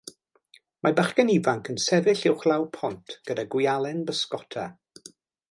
Mae 0.85 0.95
bachgen 0.99 1.29
ifanc 1.33 1.69
yn 1.73 1.77
sefyll 1.83 2.23
uwchlaw 2.31 2.65
pont 2.79 3.15
gyda 3.29 3.47
gwialen 3.53 4.03
bysgota. 4.09 4.67